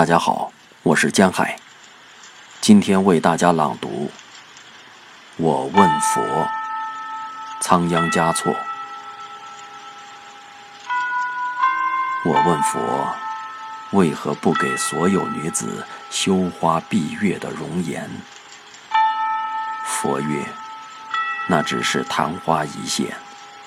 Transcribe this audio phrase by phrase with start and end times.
[0.00, 0.50] 大家好，
[0.82, 1.58] 我是江海，
[2.62, 4.08] 今天为大家朗读
[5.36, 6.22] 《我问佛》，
[7.60, 8.50] 仓央嘉措。
[12.24, 13.14] 我问佛，
[13.90, 18.08] 为何不给所有女子羞花闭月的容颜？
[19.84, 20.46] 佛曰：
[21.46, 23.14] 那只是昙花一现，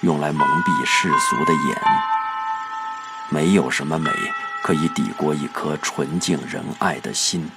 [0.01, 1.77] 用来蒙蔽世俗的眼，
[3.29, 4.09] 没有什么美。
[4.65, 7.51] 可以抵过一颗纯净仁爱的心，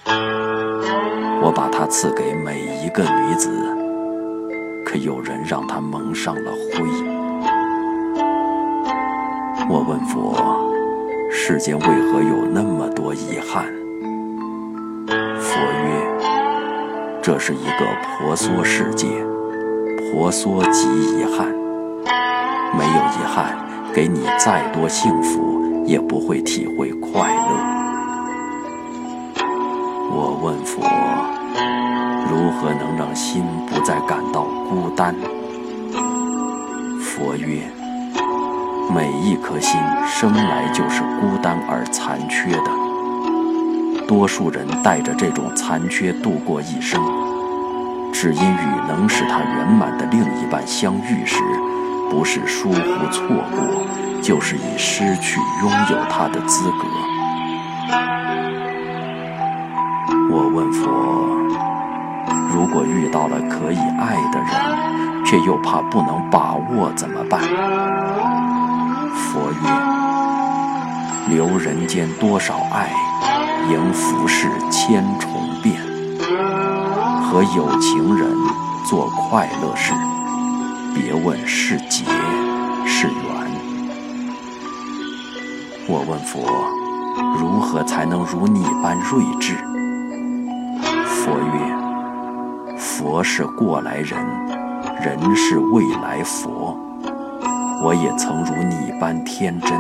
[1.41, 3.49] 我把它赐给每一个女子，
[4.85, 6.83] 可有人让她蒙上了灰。
[9.69, 10.35] 我问佛：
[11.31, 13.67] 世间为何有那么多遗憾？
[15.39, 17.87] 佛曰：这是一个
[18.19, 19.07] 婆娑世界，
[20.11, 20.89] 婆娑即
[21.21, 21.47] 遗憾。
[22.77, 23.57] 没有遗憾，
[23.97, 25.47] 给你再多幸福。
[25.87, 27.51] 也不会体会快乐。
[30.11, 30.83] 我问佛：
[32.29, 35.15] 如何能让心不再感到孤单？
[37.01, 37.63] 佛曰：
[38.93, 47.01] 每一颗心生来就是孤单而残缺的，多数人带着这种残缺度过一生，
[48.13, 51.37] 只因与能使他圆满的另一半相遇时。
[52.11, 53.87] 不是疏忽错过，
[54.23, 56.79] 就是已失去拥有他的资格。
[60.31, 60.91] 我问佛：
[62.53, 64.51] 如果遇到了可以爱的人，
[65.25, 67.41] 却又怕不能把握，怎么办？
[69.15, 72.91] 佛曰：留人间多少爱，
[73.71, 75.31] 迎浮世千重
[75.63, 75.77] 变。
[77.23, 78.31] 和有情人
[78.89, 79.93] 做快乐事。
[80.97, 82.07] 别问是劫
[82.87, 83.15] 是缘，
[85.87, 86.41] 我问佛，
[87.39, 89.53] 如何才能如你般睿智？
[91.05, 94.19] 佛曰：佛是过来人，
[95.05, 96.75] 人是未来佛。
[97.85, 99.71] 我也曾如你般天真。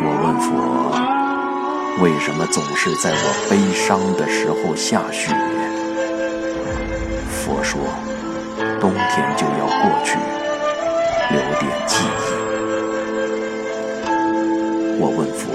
[0.00, 5.36] 我问佛，为什么总是在我悲伤的时候下雪？
[7.44, 7.78] 佛说
[8.80, 10.16] ：“冬天就要过去，
[11.28, 12.08] 留点记忆。”
[14.98, 15.52] 我问佛：“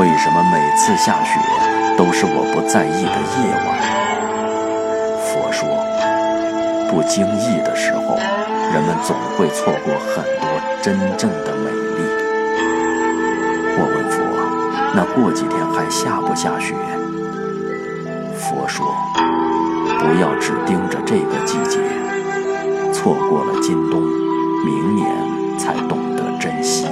[0.00, 1.38] 为什么每次下雪
[1.96, 3.78] 都是我不在意的夜晚？”
[5.30, 5.62] 佛说
[6.90, 8.18] ：“不经意的时候，
[8.74, 10.50] 人们总会错过很多
[10.82, 12.02] 真正的美丽。”
[13.78, 14.18] 我问佛
[14.92, 16.74] ：“那过几天还下不下雪？”
[18.34, 18.92] 佛说。
[19.98, 21.80] 不要只盯着这个季节，
[22.92, 24.00] 错过了今冬，
[24.64, 25.06] 明年
[25.58, 26.86] 才懂得珍惜。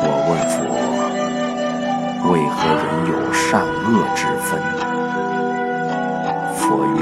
[0.00, 0.56] 我问佛：
[2.32, 4.58] 为何人有善恶之分？
[6.56, 6.62] 佛
[6.96, 6.98] 曰：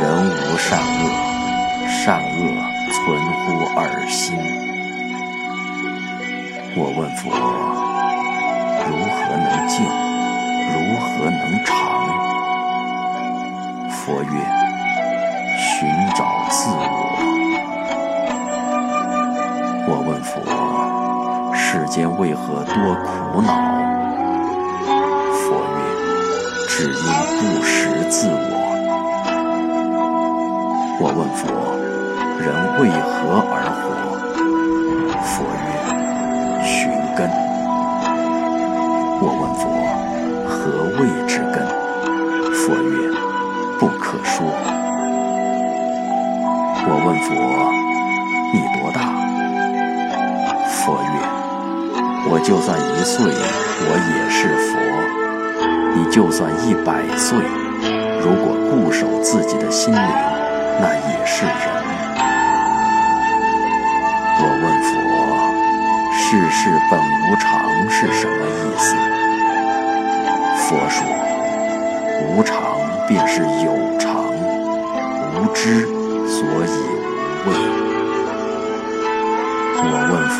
[0.00, 1.02] 人无善恶，
[1.88, 2.40] 善恶
[2.92, 2.96] 存
[3.32, 3.44] 乎
[3.78, 4.36] 二心。
[6.76, 7.30] 我问佛：
[8.84, 10.07] 如何能静？
[10.88, 11.76] 如何能长？
[13.90, 14.30] 佛曰：
[15.58, 16.80] 寻找自我。
[19.86, 20.40] 我问佛：
[21.54, 23.52] 世间为何多苦恼？
[25.34, 25.78] 佛曰：
[26.70, 27.04] 只因
[27.36, 27.68] 不识
[28.08, 28.56] 自我。
[31.00, 31.52] 我问佛：
[32.40, 32.48] 人
[32.80, 33.84] 为何而活？
[35.20, 35.67] 佛曰：
[44.08, 44.46] 可说。
[46.90, 47.28] 我问佛：
[48.54, 48.98] 你多大？
[50.66, 51.20] 佛曰：
[52.30, 54.80] 我就算一岁，我也是佛；
[55.94, 57.36] 你就算一百岁，
[58.24, 60.00] 如果固守自己的心灵，
[60.80, 61.52] 那也是人。
[64.40, 64.90] 我问佛：
[66.16, 67.46] 世事本无常
[67.90, 68.96] 是什么意思？
[70.64, 71.04] 佛说
[72.32, 72.56] ：“无常
[73.08, 74.22] 便是有常，
[75.34, 75.86] 无知
[76.28, 76.46] 所以
[77.44, 77.50] 无畏。”
[79.80, 80.36] 我问佛：“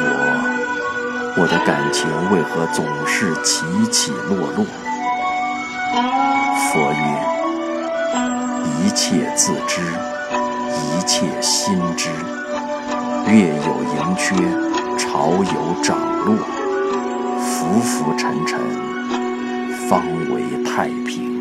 [1.41, 4.67] 我的感情为何总是起起落落？”
[6.69, 7.03] 佛曰
[8.85, 9.81] ：“一切自知，
[10.75, 12.11] 一切心知。
[13.27, 14.35] 月有盈缺，
[14.99, 16.37] 潮有涨落，
[17.39, 18.61] 浮浮沉沉。”
[19.89, 20.03] 方
[20.35, 21.38] 为太平。